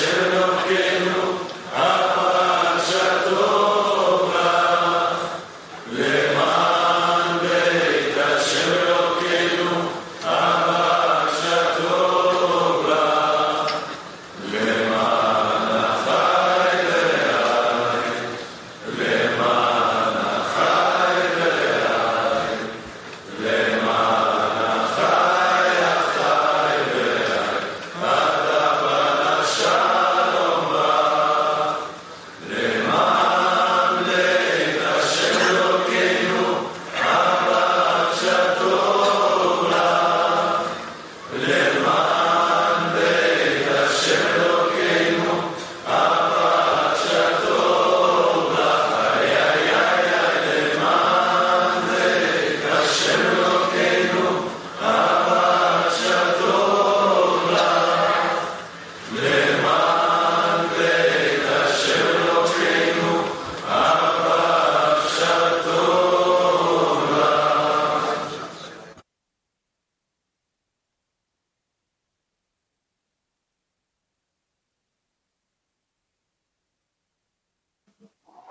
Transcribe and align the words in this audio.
servant 0.00 0.39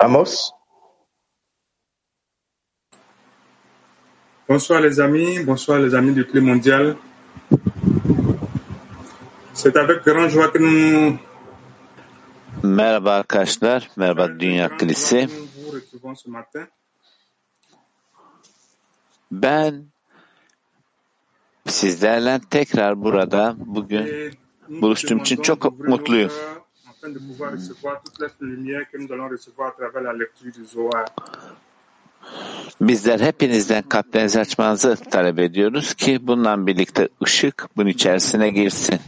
Amos 0.00 0.52
Bonsoir 4.48 4.80
les 4.80 4.98
amis, 4.98 5.40
bonsoir 5.40 5.78
les 5.78 5.94
amis 5.94 6.14
du 6.14 6.24
Club 6.24 6.44
Mondial. 6.44 6.96
C'est 9.52 9.76
avec 9.76 10.02
grande 10.02 10.30
joie 10.30 10.48
que 10.48 10.58
nous 10.58 11.18
Merhaba 12.62 13.16
arkadaşlar, 13.16 13.90
merhaba 13.96 14.40
Dünya 14.40 14.76
Kilisi. 14.76 15.28
Ben 19.30 19.84
sizlerle 21.66 22.40
tekrar 22.50 23.02
burada 23.02 23.54
bugün 23.58 24.32
buluştuğum 24.68 25.18
için 25.18 25.42
çok 25.42 25.78
mutluyum. 25.78 26.30
Afin 27.00 27.14
de 27.14 27.18
pouvoir 27.18 27.52
recevoir 27.52 28.02
toute 28.02 28.18
la 28.20 28.28
lumière 28.40 28.82
que 28.90 28.98
nous 28.98 29.10
allons 29.12 29.28
recevoir 29.28 29.68
à 29.68 29.72
travers 29.72 30.02
la 30.02 30.12
lecture 30.12 30.52
du 30.52 30.64
Zohar. 30.64 31.06
Bizler 32.80 33.20
hepinizden 33.20 33.82
kalplerinizi 33.82 34.40
açmanızı 34.40 34.96
talep 34.96 35.38
ediyoruz 35.38 35.94
ki 35.94 36.26
bununla 36.26 36.66
birlikte 36.66 37.08
ışık 37.24 37.66
bunun 37.76 37.88
içerisine 37.88 38.50
girsin. 38.50 39.00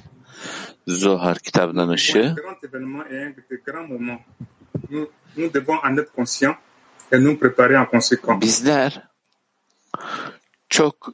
Zohar 0.86 1.38
kitabının 1.38 1.88
ışığı. 1.88 2.36
Bizler 8.40 9.02
çok 10.68 11.08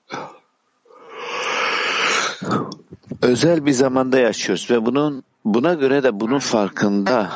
özel 3.23 3.67
bir 3.67 3.73
zamanda 3.73 4.19
yaşıyoruz 4.19 4.71
ve 4.71 4.87
bunun 4.87 5.25
buna 5.48 5.74
göre 5.74 6.04
de 6.04 6.20
bunun 6.20 6.40
farkında 6.40 7.32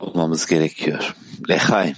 olmamız 0.00 0.46
gerekiyor. 0.46 1.14
Lehaim. 1.48 1.96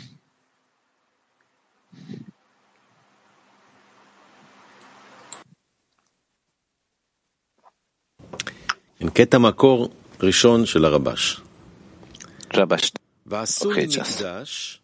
עם 9.00 9.10
קטע 9.10 9.38
מקור 9.38 9.88
ראשון 10.22 10.66
של 10.66 10.84
הרבש. 10.84 11.41
Rabaş 12.54 12.92
ועשו 13.26 13.70
לי 13.70 13.72
okuyacağız. 13.72 14.16
מקדש 14.16 14.81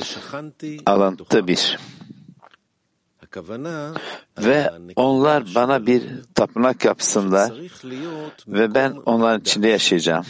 ושכנתי 0.00 0.78
Alıntı 0.86 1.24
בתוכו. 1.24 1.38
1. 1.46 1.58
הכוונה 1.58 2.01
Ve 4.39 4.71
onlar 4.95 5.43
bana 5.55 5.87
bir 5.87 6.03
tapınak 6.35 6.85
yapsınlar 6.85 7.53
ve 8.47 8.75
ben 8.75 8.91
onların 9.05 9.41
içinde 9.41 9.67
yaşayacağım. 9.67 10.25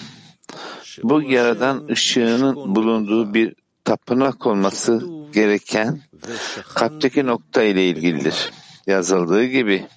Bu 1.03 1.21
yaradan 1.21 1.87
ışığının 1.87 2.75
bulunduğu 2.75 3.33
bir 3.33 3.55
tapınak 3.83 4.45
olması 4.45 5.03
gereken 5.33 6.01
kalpteki 6.73 7.25
nokta 7.25 7.63
ile 7.63 7.89
ilgilidir. 7.89 8.51
Yazıldığı 8.87 9.45
gibi 9.45 9.87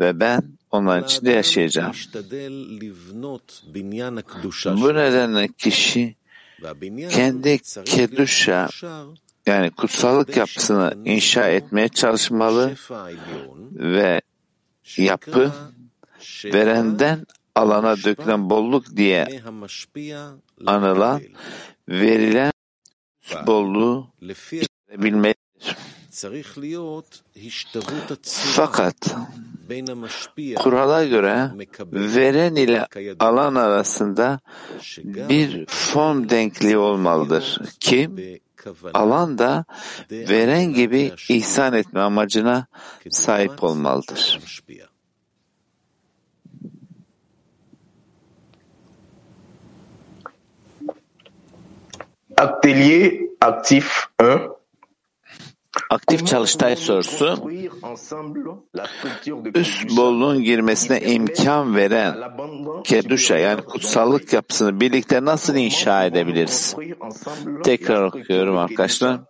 ve 0.00 0.20
ben 0.20 0.42
onların 0.70 1.04
içinde 1.04 1.30
yaşayacağım. 1.30 1.92
Bu 4.64 4.94
nedenle 4.94 5.48
kişi 5.48 6.16
kendi 7.10 7.58
keduşa 7.84 8.68
yani 9.46 9.70
kutsallık 9.70 10.36
yapısını 10.36 10.94
inşa 11.04 11.48
etmeye 11.48 11.88
çalışmalı 11.88 12.74
ve 13.72 14.20
yapı 14.96 15.52
verenden 16.44 17.26
alana 17.54 17.96
dökülen 17.96 18.50
bolluk 18.50 18.96
diye 18.96 19.42
anılan 20.66 21.22
verilen 21.88 22.52
bolluğu 23.46 24.12
bilmelidir. 24.90 25.76
Fakat 28.32 29.16
kurala 30.56 31.04
göre 31.04 31.50
veren 31.92 32.54
ile 32.54 32.86
alan 33.18 33.54
arasında 33.54 34.40
bir 35.04 35.66
form 35.66 36.28
denkliği 36.28 36.78
olmalıdır 36.78 37.60
ki 37.80 38.10
alan 38.94 39.38
da 39.38 39.64
veren 40.10 40.72
gibi 40.72 41.12
ihsan 41.28 41.74
etme 41.74 42.00
amacına 42.00 42.66
sahip 43.10 43.64
olmalıdır. 43.64 44.40
Atelier 52.36 53.20
actif 53.40 54.06
1 54.20 54.59
Aktif 55.90 56.26
çalıştay 56.26 56.76
sorusu 56.76 57.50
üst 59.54 59.96
bolluğun 59.96 60.42
girmesine 60.42 61.00
imkan 61.00 61.76
veren 61.76 62.14
keduşa 62.84 63.36
yani 63.38 63.62
kutsallık 63.62 64.32
yapısını 64.32 64.80
birlikte 64.80 65.24
nasıl 65.24 65.56
inşa 65.56 66.04
edebiliriz? 66.04 66.76
Tekrar 67.64 68.02
okuyorum 68.02 68.58
arkadaşlar. 68.58 69.20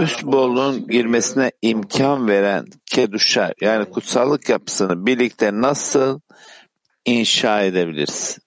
Üst 0.00 0.24
bolluğun 0.24 0.86
girmesine 0.86 1.52
imkan 1.62 2.28
veren 2.28 2.66
keduşa 2.86 3.54
yani 3.60 3.84
kutsallık 3.84 4.48
yapısını 4.48 5.06
birlikte 5.06 5.60
nasıl 5.60 6.20
inşa 7.04 7.62
edebiliriz? 7.62 8.38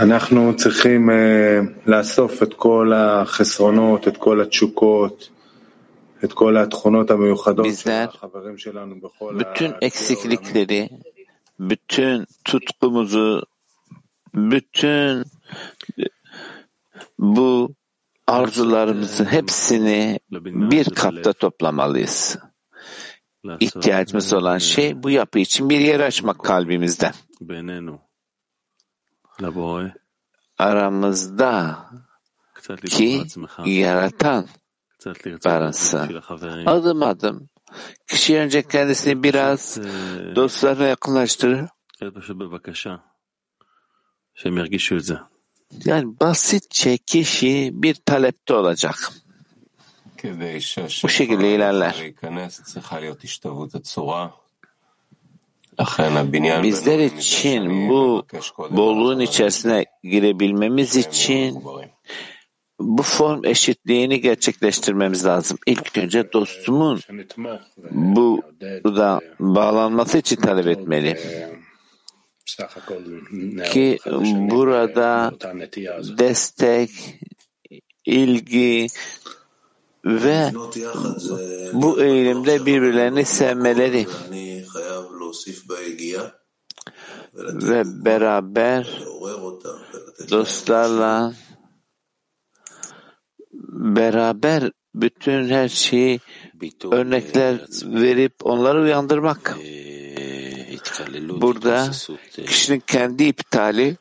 אנחנו 0.00 0.56
צריכים 0.56 1.10
אה, 1.10 1.60
לאסוף 1.86 2.42
את 2.42 2.54
כל 2.54 2.92
החסרונות, 2.92 4.08
את 4.08 4.16
כל 4.16 4.40
התשוקות, 4.40 5.28
את 6.24 6.32
כל 6.32 6.56
התכונות 6.56 7.10
המיוחדות 7.10 7.66
של 7.74 7.90
Bizler 7.90 8.08
החברים 8.14 8.58
שלנו 8.58 9.00
בכל 9.00 9.34
bütün 9.38 9.70
הקצה 9.70 9.74
העולמי. 9.74 9.86
eksiklikleri, 9.86 10.88
bütün 11.60 12.26
tutkumuzu, 12.44 13.42
bütün 14.34 15.24
bu 17.18 17.74
arzularımızın 18.26 19.24
hepsini 19.24 20.18
bir 20.70 20.84
kapta 20.84 21.32
toplamalıyız. 21.32 22.38
İhtiyacımız 23.60 24.32
olan 24.32 24.58
şey 24.58 25.02
bu 25.02 25.10
yapı 25.10 25.38
için 25.38 25.70
bir 25.70 25.80
yer 25.80 26.00
açmak 26.00 26.44
kalbimizde. 26.44 27.12
aramızda 30.57 31.79
ki 32.89 33.23
yaratan 33.65 34.47
arası. 35.45 35.97
Adım 36.65 37.03
adım 37.03 37.49
kişi 38.07 38.37
önce 38.37 38.67
kendisini 38.67 39.23
biraz 39.23 39.77
dostlarına 40.35 40.85
yakınlaştırır. 40.87 41.69
Yani 45.85 46.19
basitçe 46.19 46.97
kişi 46.97 47.69
bir 47.73 47.95
talepte 47.95 48.53
olacak. 48.53 49.11
Bu 51.03 51.09
şekilde 51.09 51.55
ilerler. 51.55 51.95
Bizler 56.63 56.99
için 56.99 57.89
bu 57.89 58.25
bolluğun 58.69 59.19
içerisine 59.19 59.85
girebilmemiz 60.03 60.95
için 60.95 61.63
bu 62.79 63.03
form 63.03 63.45
eşitliğini 63.45 64.21
gerçekleştirmemiz 64.21 65.25
lazım. 65.25 65.57
İlk 65.67 65.97
önce 65.97 66.33
dostumun 66.33 66.99
bu 67.91 68.41
da 68.85 69.19
bağlanması 69.39 70.17
için 70.17 70.35
talep 70.35 70.67
etmeli. 70.67 71.17
Ki 73.71 73.97
burada 74.51 75.33
destek, 76.17 76.89
ilgi, 78.05 78.87
ve 80.05 80.51
bu 81.73 82.01
eğilimde 82.03 82.65
birbirlerini 82.65 83.25
sevmeleri 83.25 84.07
ve 87.37 87.83
beraber 88.05 89.03
dostlarla 90.29 91.33
beraber 93.71 94.71
bütün 94.95 95.49
her 95.49 95.69
şeyi 95.69 96.19
örnekler 96.91 97.65
verip 97.83 98.33
onları 98.43 98.81
uyandırmak. 98.81 99.57
Burada 101.29 101.91
kişinin 102.47 102.79
kendi 102.79 103.23
iptali 103.23 103.97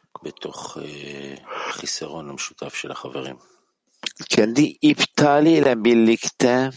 kendi 4.30 4.78
iptaliyle 4.82 5.84
birlikte 5.84 6.70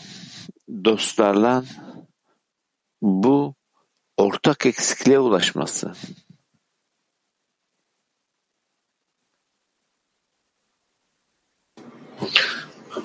dostlarla 0.85 1.65
bu 3.03 3.55
ortak 4.17 4.67
eksikliğe 4.67 5.19
ulaşması. 5.19 5.93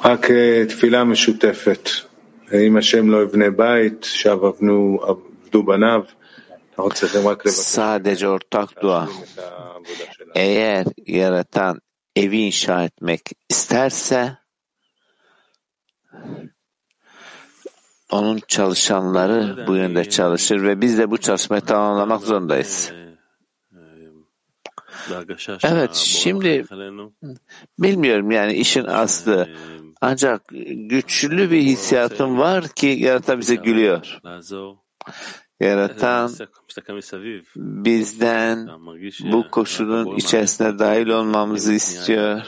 רק 0.05 0.31
תפילה 0.69 1.03
משותפת. 1.03 1.89
אם 2.67 2.77
השם 2.77 3.09
לא 3.09 3.23
יבנה 3.23 3.49
בית, 3.49 4.03
שב 4.03 4.43
עבדו, 4.43 4.99
עבדו 5.03 5.63
בניו, 5.63 6.03
אנחנו 6.69 6.91
צריכים 6.91 7.27
רק 7.27 7.45
לבקש 7.45 7.77
Sadece 7.77 8.25
ortak 8.25 8.69
dua. 8.81 9.07
להשלים 9.07 9.23
את 9.33 9.39
העבודה 9.39 10.05
שלנו. 10.11 10.33
Eğer 10.35 10.85
yaratan 11.07 11.79
evi 12.18 12.38
inşa 12.38 12.84
etmek 12.84 13.20
isterse 13.48 14.38
onun 18.10 18.40
çalışanları 18.48 19.66
bu 19.66 19.76
yönde 19.76 20.08
çalışır 20.08 20.62
ve 20.62 20.80
biz 20.80 20.98
de 20.98 21.10
bu 21.10 21.18
çalışmayı 21.18 21.62
tamamlamak 21.62 22.22
zorundayız. 22.22 22.92
Evet, 25.64 25.94
şimdi 25.94 26.64
bilmiyorum 27.78 28.30
yani 28.30 28.52
işin 28.52 28.84
aslı. 28.84 29.48
Ancak 30.00 30.42
güçlü 30.88 31.50
bir 31.50 31.62
hissiyatım 31.62 32.38
var 32.38 32.68
ki 32.68 32.86
yaratan 32.86 33.40
bize 33.40 33.54
gülüyor 33.54 34.20
yaratan 35.60 36.30
bizden 37.56 38.68
bu 39.32 39.50
koşulun 39.50 40.16
içerisine 40.16 40.78
dahil 40.78 41.08
olmamızı 41.08 41.72
istiyor. 41.72 42.42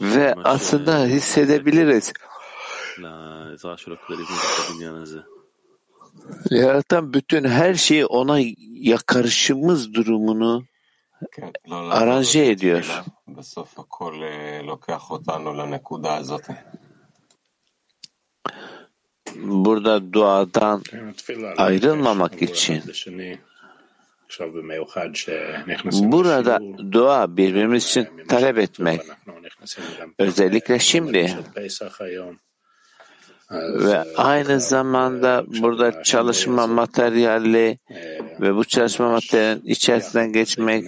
Ve 0.00 0.34
aslında 0.44 1.04
hissedebiliriz. 1.04 2.12
Yaratan 6.50 7.12
bütün 7.14 7.44
her 7.44 7.74
şeyi 7.74 8.06
ona 8.06 8.38
yakarışımız 8.80 9.94
durumunu 9.94 10.64
aranje 11.70 12.44
ediyor 12.46 13.04
burada 19.42 20.12
duadan 20.12 20.82
ayrılmamak 21.56 22.42
için. 22.42 22.82
Burada 25.92 26.60
dua 26.92 27.36
birbirimiz 27.36 27.84
için 27.84 28.08
talep 28.28 28.58
etmek. 28.58 29.00
Özellikle 30.18 30.78
şimdi. 30.78 31.36
Ve 33.50 34.04
aynı 34.16 34.60
zamanda 34.60 35.44
burada 35.46 36.02
çalışma 36.02 36.66
materyali 36.66 37.78
ve 38.40 38.54
bu 38.54 38.64
çalışma 38.64 39.10
materyalinin 39.10 39.64
içerisinden 39.64 40.32
geçmek 40.32 40.84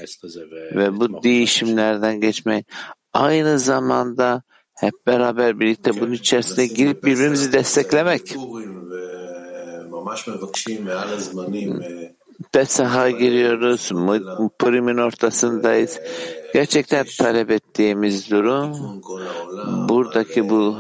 ve 0.74 0.96
bu 1.00 1.22
değişimlerden 1.22 2.20
geçmek. 2.20 2.66
Aynı 3.12 3.58
zamanda 3.58 4.42
hep 4.80 5.06
beraber 5.06 5.60
birlikte 5.60 6.00
bunun 6.00 6.12
içerisine 6.12 6.66
girip 6.66 7.04
birbirimizi 7.04 7.52
desteklemek. 7.52 8.36
Pesah'a 12.52 13.10
giriyoruz, 13.10 13.92
Purim'in 14.58 14.96
ortasındayız. 14.96 16.00
Gerçekten 16.54 17.06
talep 17.18 17.50
ettiğimiz 17.50 18.30
durum 18.30 19.02
buradaki 19.88 20.50
bu 20.50 20.76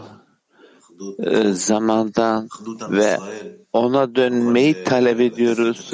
e, 1.18 1.52
zamandan 1.52 2.48
ve 2.90 3.18
ona 3.72 4.14
dönmeyi 4.14 4.84
talep 4.84 5.20
ediyoruz. 5.20 5.92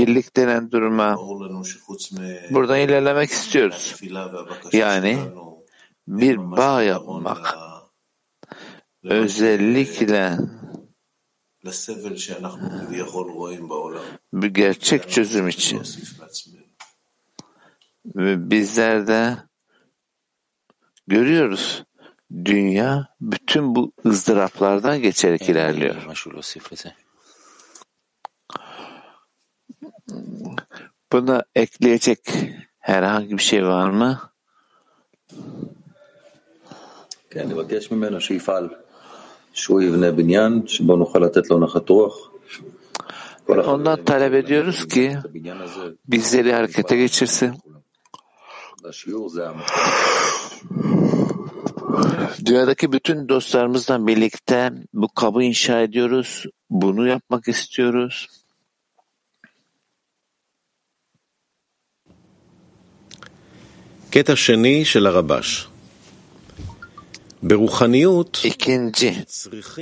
Birlik 0.00 0.36
denen 0.36 0.70
duruma 0.70 1.16
buradan 2.50 2.80
ilerlemek 2.80 3.30
istiyoruz. 3.30 3.94
Yani 4.72 5.18
bir 6.08 6.38
bağ 6.38 6.82
yapmak 6.82 7.58
özellikle 9.02 10.38
bir 14.32 14.48
gerçek 14.48 15.10
çözüm 15.10 15.48
için 15.48 15.82
ve 18.16 18.50
bizler 18.50 19.06
de 19.06 19.36
görüyoruz 21.06 21.84
dünya 22.44 23.08
bütün 23.20 23.74
bu 23.74 23.92
ızdıraplardan 24.06 25.02
geçerek 25.02 25.48
ilerliyor. 25.48 26.06
Buna 31.12 31.44
ekleyecek 31.54 32.20
herhangi 32.78 33.38
bir 33.38 33.42
şey 33.42 33.66
var 33.66 33.90
mı? 33.90 34.32
כן, 37.33 37.47
נבקש 37.49 37.91
ממנו 37.91 38.21
שיפעל, 38.21 38.69
שהוא 39.53 39.81
יבנה 39.81 40.11
בניין 40.11 40.67
שבו 40.67 40.95
נוכל 40.95 41.19
לתת 41.19 41.49
לו 41.49 41.59
נחת 41.59 41.89
רוח. 41.89 42.29
כל 43.45 43.59
החברים 43.59 43.85
Ondan 43.85 44.05
talep 44.05 44.33
ediyoruz 44.33 44.85
ki 44.85 45.19
את 45.19 45.25
הבניין 45.25 45.61
הזה, 45.61 45.81
bizleri 46.05 46.53
harekete 46.53 46.95
geçirsin. 46.97 47.53
והשיעור 48.83 49.29
זה 49.29 49.49
המקום. 49.49 49.75
Dünyadaki 52.45 52.91
bütün 52.91 53.29
dostlarımızla 53.29 54.07
birlikte 54.07 54.71
bu 54.93 55.07
kabı 55.07 55.43
inşa 55.43 55.81
ediyoruz. 55.81 56.45
Bunu 56.69 57.07
yapmak 57.07 57.47
istiyoruz. 57.47 58.27
קטע 64.11 64.35
שני 64.35 64.85
של 64.85 65.07
הרבש. 65.07 65.67
İkinci 68.44 69.26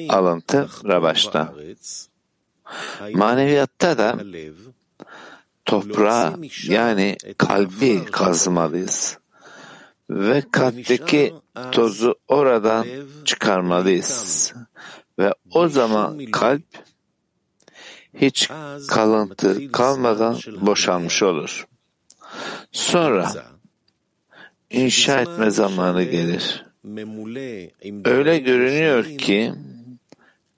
alıntı 0.08 0.68
Rabaş'ta. 0.84 1.54
Maneviyatta 3.14 3.98
da 3.98 4.18
toprağa 5.64 6.34
yani 6.68 7.16
kalbi 7.38 8.04
kazmalıyız 8.04 9.18
ve 10.10 10.42
kalpteki 10.52 11.34
tozu 11.72 12.14
oradan 12.28 12.86
çıkarmalıyız 13.24 14.52
ve 15.18 15.34
o 15.50 15.68
zaman 15.68 16.26
kalp 16.26 16.64
hiç 18.14 18.50
kalıntı 18.88 19.72
kalmadan 19.72 20.38
boşalmış 20.60 21.22
olur. 21.22 21.66
Sonra 22.72 23.32
inşa 24.70 25.20
etme 25.20 25.50
zamanı 25.50 26.02
gelir. 26.02 26.71
Öyle 28.04 28.38
görünüyor 28.38 29.04
ki 29.18 29.52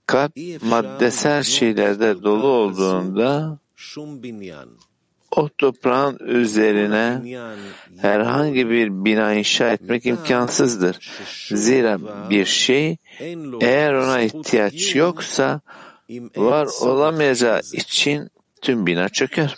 kalp 0.07 0.33
maddesel 0.62 1.43
şeylerde 1.43 2.23
dolu 2.23 2.47
olduğunda 2.47 3.59
o 5.37 5.49
toprağın 5.49 6.19
üzerine 6.19 7.23
herhangi 7.99 8.71
bir 8.71 9.04
bina 9.04 9.35
inşa 9.35 9.73
etmek 9.73 10.07
imkansızdır. 10.07 11.11
Zira 11.52 11.99
bir 12.31 12.45
şey 12.45 12.97
eğer 13.61 13.95
ona 13.95 14.21
ihtiyaç 14.21 14.95
yoksa 14.95 15.61
var 16.37 16.69
olamayacağı 16.81 17.61
için 17.73 18.31
tüm 18.62 18.87
bina 18.87 19.09
çöker. 19.09 19.57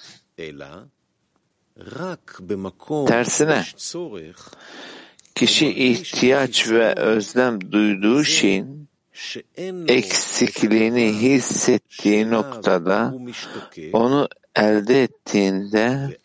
Tersine. 3.06 3.64
Kişi 5.36 5.68
ihtiyaç 5.68 6.70
ve 6.70 6.94
özlem 6.94 7.72
duyduğu 7.72 8.24
şeyin 8.24 8.88
eksikliğini 9.88 11.12
hissettiği 11.12 12.30
noktada 12.30 13.14
onu 13.92 14.28
elde 14.56 15.02
ettiğinde 15.02 16.18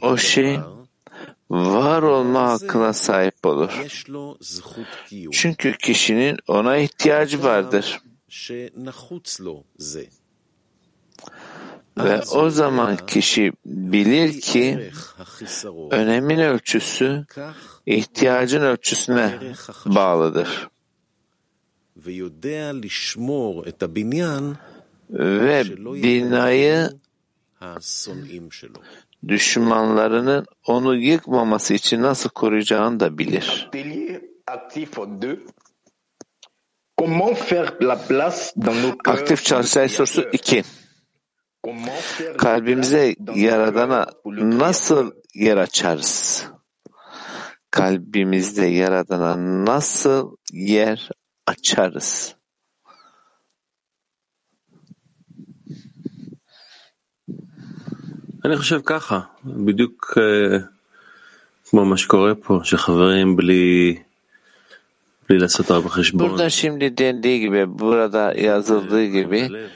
o 0.00 0.16
şey 0.16 0.58
var 1.50 2.02
olma 2.02 2.50
hakkına 2.50 2.92
sahip 2.92 3.46
olur. 3.46 3.70
Çünkü 5.32 5.76
kişinin 5.78 6.38
ona 6.48 6.76
ihtiyacı 6.76 7.42
vardır. 7.42 8.00
Ve 12.04 12.20
o 12.22 12.50
zaman 12.50 12.96
kişi 13.06 13.52
bilir 13.66 14.40
ki 14.40 14.90
önemin 15.90 16.38
ölçüsü 16.38 17.24
ihtiyacın 17.86 18.62
ölçüsüne 18.62 19.38
bağlıdır. 19.86 20.68
Ve 25.10 25.64
binayı 26.02 26.90
düşmanlarının 29.28 30.46
onu 30.66 30.96
yıkmaması 30.96 31.74
için 31.74 32.02
nasıl 32.02 32.30
koruyacağını 32.30 33.00
da 33.00 33.18
bilir. 33.18 33.70
Aktif 39.06 39.44
çalışan 39.44 39.86
sorusu 39.86 40.28
2. 40.32 40.64
Comment 41.67 42.01
faire 42.15 42.31
la 42.31 42.37
Kalbimize 42.37 42.89
place 42.91 43.15
dans 43.19 43.33
nos 43.33 43.39
Yaradan'a 43.39 44.05
cœurs 44.05 44.21
pour 44.21 44.31
le 44.33 44.41
Créateur 44.41 44.59
nasıl 44.59 45.11
yer 45.33 45.57
açarız? 45.57 46.47
Kalbimizde 47.71 48.65
Yaradan'a 48.65 49.65
nasıl 49.65 50.35
yer 50.51 51.09
açarız? 51.47 52.35
אני 58.45 58.57
חושב 58.57 58.81
ככה, 58.85 59.19
בדיוק 59.45 60.17
אה, 60.17 60.57
כמו 61.69 61.85
מה 61.85 61.97
שקורה 61.97 62.35
פה, 62.35 62.59
שחברים 62.63 63.35
בלי, 63.35 63.97
בלי 65.29 65.39
לעשות 65.39 65.71
הרבה 65.71 65.89
חשבון, 65.89 66.29
Burada 66.29 66.49
şimdi 66.49 66.97
dendiği 66.97 67.39
gibi, 67.39 67.79
burada 67.79 68.33
yazıldığı 68.37 69.05
gibi 69.05 69.47
בלב, 69.49 69.69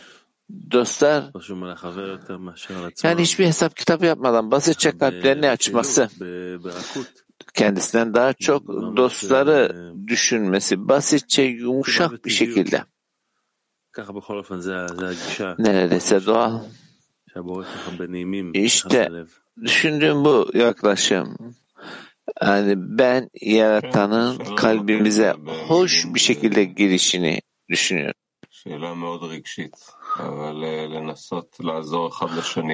dostlar. 0.73 1.25
Yani 3.05 3.23
hiçbir 3.23 3.47
hesap 3.47 3.77
kitabı 3.77 4.07
yapmadan 4.07 4.51
basitçe 4.51 4.99
kalplerini 4.99 5.51
açması. 5.51 6.09
Kendisinden 7.55 8.15
daha 8.15 8.33
çok 8.33 8.69
dostları 8.97 9.93
düşünmesi 10.07 10.89
basitçe 10.89 11.43
yumuşak 11.43 12.25
bir 12.25 12.31
şekilde. 12.31 12.85
Neredeyse 15.59 16.27
doğal. 16.27 16.61
İşte 18.55 19.11
düşündüğüm 19.63 20.25
bu 20.25 20.51
yaklaşım. 20.55 21.55
Yani 22.43 22.75
ben 22.77 23.31
yaratanın 23.41 24.55
kalbimize 24.57 25.35
hoş 25.69 26.05
bir 26.15 26.21
şekilde 26.21 26.65
girişini 26.65 27.41
düşünüyorum. 27.69 28.15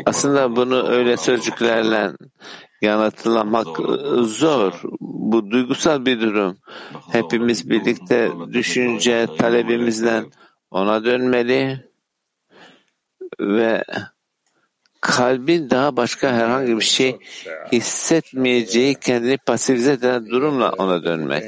Aslında 0.07 0.57
bunu 0.57 0.89
öyle 0.89 1.17
sözcüklerle 1.17 2.13
yanıtlamak 2.83 3.81
ıı, 3.81 4.25
zor. 4.25 4.73
Bu 5.01 5.51
duygusal 5.51 6.05
bir 6.07 6.21
durum. 6.21 6.57
Hepimiz 7.13 7.71
birlikte 7.71 8.33
düşünce 8.53 9.29
talebimizden 9.39 10.25
ona 10.71 11.05
dönmeli 11.05 11.89
ve 13.41 13.85
kalbin 15.01 15.71
daha 15.71 15.97
başka 15.97 16.33
herhangi 16.33 16.77
bir 16.77 16.85
şey 16.85 17.19
hissetmeyeceği 17.73 18.95
kendini 18.95 19.39
pasifize 19.39 19.93
eden 19.93 20.27
durumla 20.27 20.73
ona 20.79 21.05
dönmek. 21.05 21.45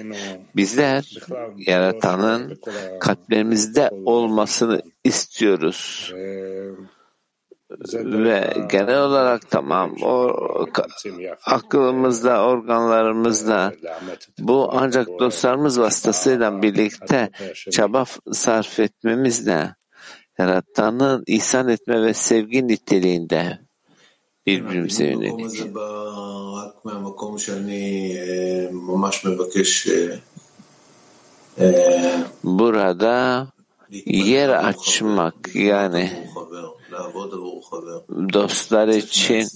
Bizler 0.57 1.19
yaratanın 1.66 2.59
kalplerimizde 3.00 3.90
olmasını 4.04 4.83
istiyoruz. 5.04 6.12
Ve 7.95 8.54
genel 8.71 9.02
olarak 9.02 9.50
tamam 9.50 9.95
o 10.02 10.37
aklımızda, 11.47 12.45
organlarımızda 12.45 13.73
bu 14.38 14.71
ancak 14.73 15.09
dostlarımız 15.19 15.80
vasıtasıyla 15.80 16.62
birlikte 16.62 17.30
çaba 17.71 18.04
sarf 18.33 18.80
etmemizle 18.80 19.75
yaratanın 20.38 21.25
ihsan 21.26 21.68
etme 21.68 22.02
ve 22.02 22.14
sevgi 22.14 22.68
niteliğinde 22.68 23.58
birbirimize 24.46 25.04
yönelik. 25.04 25.75
Burada 32.44 33.46
yer 34.06 34.49
açmak 34.49 35.54
yani 35.54 36.28
dostlar 38.32 38.88
için 38.88 39.49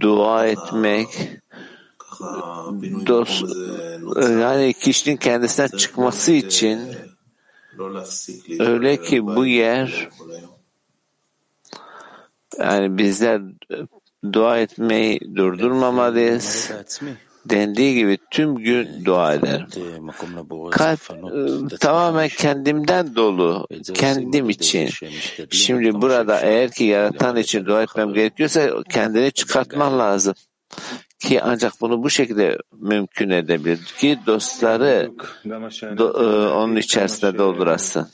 dua 0.00 0.46
etmek 0.46 1.08
dost 3.06 3.44
e, 4.16 4.24
yani 4.24 4.74
kişinin 4.74 5.16
kendisinden 5.16 5.76
çıkması 5.76 6.32
için 6.32 6.80
Öyle 8.60 9.02
ki 9.02 9.26
bu 9.26 9.46
yer 9.46 10.08
yani 12.58 12.98
bizler 12.98 13.42
dua 14.32 14.58
etmeyi 14.58 15.20
durdurmamalıyız. 15.36 16.70
Dendiği 17.46 17.94
gibi 17.94 18.18
tüm 18.30 18.56
gün 18.56 19.04
dua 19.04 19.34
eder. 19.34 19.66
Kalp 20.70 21.00
e, 21.72 21.76
tamamen 21.76 22.28
kendimden 22.28 23.16
dolu, 23.16 23.66
kendim 23.94 24.50
için. 24.50 24.90
Şimdi 25.50 26.00
burada 26.02 26.40
eğer 26.40 26.70
ki 26.70 26.84
yaratan 26.84 27.36
için 27.36 27.66
dua 27.66 27.82
etmem 27.82 28.12
gerekiyorsa 28.12 28.70
kendini 28.90 29.32
çıkartman 29.32 29.98
lazım 29.98 30.34
ki 31.18 31.42
ancak 31.42 31.72
bunu 31.80 32.02
bu 32.02 32.10
şekilde 32.10 32.58
mümkün 32.72 33.30
edebilir 33.30 33.84
ki 33.98 34.18
dostları 34.26 35.10
do, 35.98 36.08
e, 36.08 36.48
onun 36.48 36.76
içerisinde 36.76 37.38
doldurası. 37.38 38.08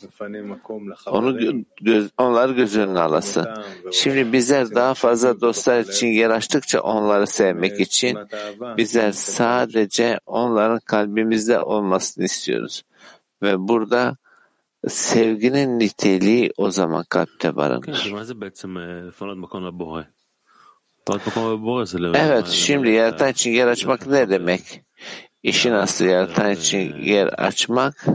Onu 1.06 1.38
göz, 1.80 2.10
onlar 2.18 2.48
göz 2.50 2.76
önüne 2.76 3.00
alası. 3.00 3.54
Şimdi 3.92 4.32
bizler 4.32 4.74
daha 4.74 4.94
fazla 4.94 5.40
dostlar 5.40 5.80
için 5.80 6.06
yer 6.06 6.30
açtıkça 6.30 6.80
onları 6.80 7.26
sevmek 7.26 7.80
için 7.80 8.18
bizler 8.76 9.12
sadece 9.12 10.20
onların 10.26 10.80
kalbimizde 10.84 11.60
olmasını 11.60 12.24
istiyoruz. 12.24 12.82
Ve 13.42 13.68
burada 13.68 14.16
sevginin 14.88 15.78
niteliği 15.78 16.52
o 16.56 16.70
zaman 16.70 17.04
kalpte 17.08 17.56
barınır. 17.56 18.12
Evet 22.14 22.46
şimdi 22.46 22.90
yaratan 22.90 23.28
için 23.30 23.50
yer 23.50 23.66
açmak 23.66 24.06
ne 24.06 24.30
demek? 24.30 24.82
İşin 25.42 25.72
aslı 25.72 26.06
yaratan 26.06 26.50
için 26.50 26.96
yer 26.96 27.26
açmak 27.26 28.06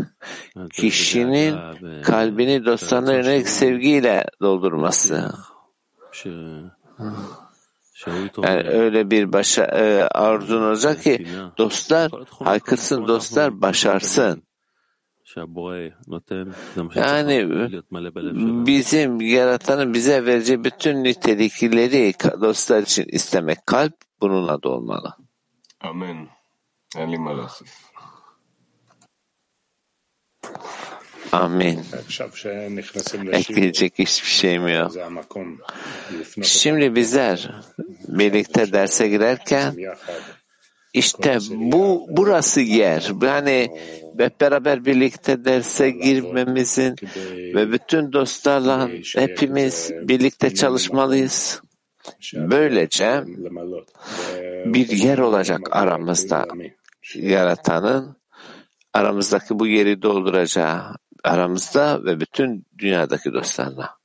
kişinin 0.73 1.55
kalbini 2.03 2.65
dostlarına 2.65 3.13
yönelik 3.13 3.49
sevgiyle 3.49 4.25
doldurması. 4.41 5.31
Yani 8.43 8.69
öyle 8.69 9.11
bir 9.11 9.33
başa, 9.33 9.63
e, 9.63 10.03
arzun 10.03 10.63
olacak 10.63 11.03
ki 11.03 11.27
dostlar 11.57 12.11
haykırsın, 12.43 13.07
dostlar 13.07 13.61
başarsın. 13.61 14.43
Yani 16.95 17.49
bizim 18.65 19.21
yaratanın 19.21 19.93
bize 19.93 20.25
vereceği 20.25 20.63
bütün 20.63 21.03
nitelikleri 21.03 22.13
dostlar 22.41 22.81
için 22.81 23.05
istemek. 23.07 23.65
Kalp 23.65 23.93
bunun 24.21 24.47
adı 24.47 24.67
olmalı. 24.67 25.13
Amen. 25.81 26.27
Amin. 31.31 31.79
Ekleyecek 33.31 33.93
hiçbir 33.99 34.27
şeyim 34.27 34.67
yok. 34.67 34.91
Şimdi 36.43 36.95
bizler 36.95 37.51
birlikte 38.07 38.73
derse 38.73 39.07
girerken 39.07 39.75
işte 40.93 41.37
bu 41.49 42.05
burası 42.09 42.61
yer. 42.61 43.11
Yani 43.21 43.69
hep 44.17 44.41
beraber 44.41 44.85
birlikte 44.85 45.45
derse 45.45 45.89
girmemizin 45.89 46.95
ve 47.55 47.71
bütün 47.71 48.13
dostlarla 48.13 48.89
hepimiz 49.15 49.91
birlikte 50.01 50.53
çalışmalıyız. 50.53 51.61
Böylece 52.33 53.23
bir 54.65 54.89
yer 54.89 55.17
olacak 55.17 55.59
aramızda. 55.71 56.45
Yaratanın 57.15 58.17
aramızdaki 58.93 59.59
bu 59.59 59.67
yeri 59.67 60.01
dolduracağı 60.01 60.81
aramızda 61.23 62.03
ve 62.03 62.19
bütün 62.19 62.65
dünyadaki 62.77 63.33
dostlarla. 63.33 63.96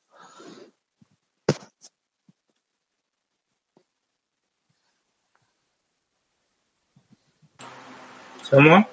Moi 8.53 8.85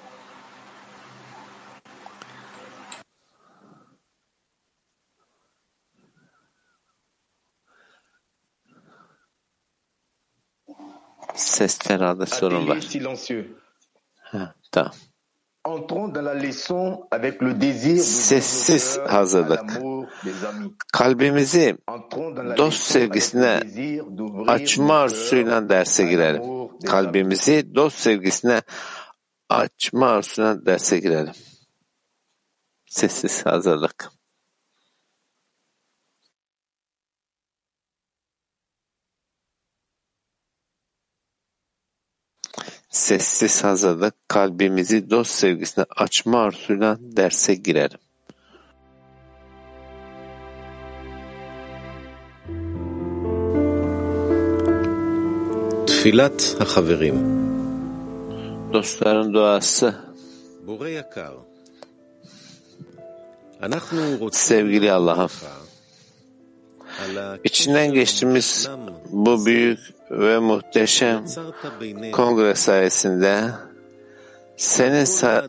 Sesler 11.34 11.94
herhalde 11.94 12.26
sorun 12.26 12.68
var. 12.68 12.78
Ha, 14.32 14.54
tamam. 14.72 14.92
Entrons 15.64 16.08
dans 16.08 16.24
la 16.24 16.34
leçon 16.34 17.06
avec 17.10 17.42
le 17.42 17.54
désir 17.54 17.98
Sessiz 17.98 18.98
hazırlık. 19.08 19.80
Kalbimizi 20.92 21.76
Entrons 21.86 22.30
dans 22.36 22.48
la 22.48 22.56
dost 22.56 22.82
sevgisine 22.82 23.60
açma 24.46 24.94
arzusuyla 24.94 25.68
derse 25.68 26.04
girelim. 26.04 26.42
Kalbimizi 26.86 27.74
dost 27.74 27.98
sevgisine 27.98 28.62
Açma 29.50 30.06
arzusuna 30.06 30.66
derse 30.66 30.98
girelim. 30.98 31.32
Sessiz 32.86 33.46
hazırlık. 33.46 34.10
Sessiz 42.88 43.64
hazırlık 43.64 44.28
kalbimizi 44.28 45.10
dost 45.10 45.30
sevgisine 45.30 45.84
açma 45.96 46.42
arzusuyla 46.42 46.98
derse 47.00 47.54
girelim. 47.54 47.98
Tfilat 55.86 56.56
HaChaverim 56.58 57.39
dostların 58.72 59.34
duası. 59.34 59.94
Sevgili 64.32 64.92
Allah'ım, 64.92 65.30
içinden 67.44 67.92
geçtiğimiz 67.92 68.70
bu 69.10 69.46
büyük 69.46 69.78
ve 70.10 70.38
muhteşem 70.38 71.24
kongre 72.12 72.54
sayesinde 72.54 73.44
senin 74.56 75.04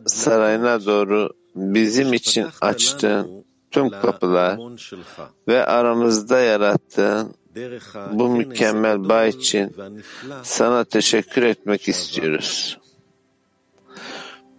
sarayına 0.06 0.86
doğru 0.86 1.30
bizim 1.54 2.12
için 2.12 2.46
açtığın 2.60 3.44
tüm 3.70 3.90
kapılar 3.90 4.58
ve 5.48 5.66
aramızda 5.66 6.40
yarattığın 6.40 7.34
bu 8.12 8.28
mükemmel 8.28 9.08
bağ 9.08 9.26
için 9.26 9.76
sana 10.42 10.84
teşekkür 10.84 11.42
etmek 11.42 11.88
istiyoruz 11.88 12.81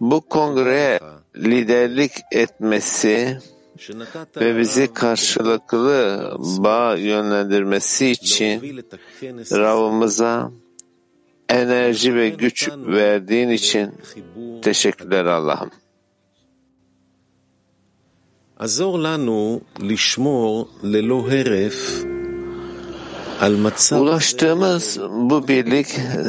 Bu 0.03 0.21
kongreye 0.21 0.99
liderlik 1.35 2.11
etmesi 2.31 3.37
שנתת 3.77 4.37
ve 4.37 4.57
bizi 4.57 4.81
לרב 4.81 4.93
karşılıklı 4.93 6.33
bağ 6.39 6.95
yönlendirmesi 6.95 8.05
için 8.11 8.59
להוביל 8.59 8.79
את 8.79 8.93
הכנס 8.93 9.51
Ravımıza 9.51 10.51
enerji 11.49 12.15
ve 12.15 12.29
güç 12.29 12.69
verdiğin 12.69 13.49
için 13.49 13.91
חיבור 14.03 14.61
teşekkürler 14.61 15.25
Allah'ım. 15.25 15.71
עזור 18.59 18.99
לנו 18.99 19.59
לשמור 19.79 20.67
ללא 20.83 21.27
הרף 21.31 22.03
על 23.39 23.55
מצב 23.55 23.97
Ulaştığımız 23.97 24.99
bu 25.29 25.47
birlik, 25.47 25.87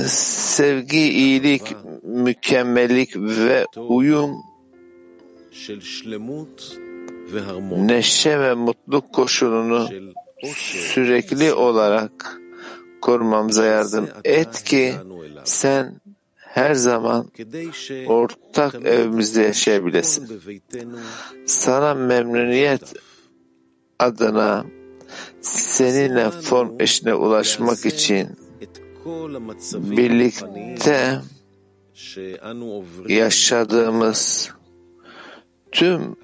sevgi, 0.08 1.10
iyilik, 1.12 1.62
mükemmellik 2.15 3.15
ve 3.15 3.65
uyum 3.77 4.31
neşe 7.77 8.39
ve 8.39 8.53
mutluluk 8.53 9.13
koşulunu 9.13 9.89
sürekli 10.55 11.53
olarak 11.53 12.41
korumamıza 13.01 13.65
yardım 13.65 14.09
et 14.23 14.63
ki 14.63 14.93
sen 15.43 16.01
her 16.37 16.73
zaman 16.73 17.31
ortak 18.07 18.75
evimizde 18.75 19.41
yaşayabilesin. 19.41 20.41
Sana 21.45 21.93
memnuniyet 21.93 22.93
adına 23.99 24.65
seninle 25.41 26.31
form 26.31 26.69
eşine 26.79 27.13
ulaşmak 27.13 27.85
için 27.85 28.29
birlikte 29.73 31.21
yaşadığımız 33.09 34.51
tüm 35.71 36.15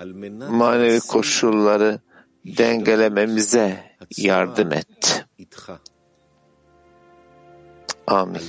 manevi 0.49 0.99
koşulları 0.99 1.99
dengelememize 2.45 3.83
yardım 4.17 4.73
et. 4.73 5.25
Amin. 8.07 8.41